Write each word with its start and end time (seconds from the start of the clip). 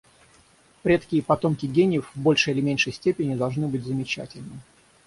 Предки 0.81 1.17
и 1.17 1.21
потомки 1.21 1.67
гениев 1.67 2.09
в 2.15 2.19
большей 2.19 2.55
или 2.55 2.61
меньшей 2.61 2.91
степени 2.91 3.35
должны 3.35 3.67
быть 3.67 3.83
замечательны. 3.85 4.59